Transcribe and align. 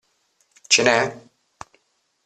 Ce 0.71 0.81
n'è? 0.81 0.99